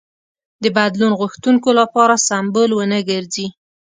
د 0.63 0.65
بدلون 0.77 1.11
غوښتونکو 1.19 1.69
لپاره 1.79 2.15
سمبول 2.27 2.69
ونه 2.73 2.99
ګرځي. 3.09 3.47